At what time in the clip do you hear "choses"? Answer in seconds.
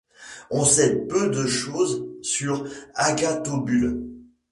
1.45-2.07